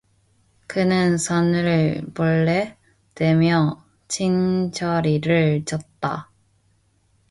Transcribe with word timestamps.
그는 0.65 1.19
손을 1.19 2.01
볼에 2.15 2.75
대며 3.13 3.85
진저리를 4.07 5.65
쳤다. 5.65 6.31